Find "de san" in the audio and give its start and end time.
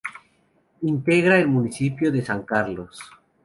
2.11-2.41